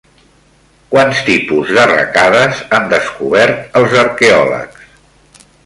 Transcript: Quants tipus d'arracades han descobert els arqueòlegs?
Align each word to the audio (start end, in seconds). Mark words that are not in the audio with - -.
Quants 0.93 1.19
tipus 1.27 1.73
d'arracades 1.75 2.63
han 2.79 2.89
descobert 2.95 3.79
els 3.83 3.97
arqueòlegs? 4.07 4.93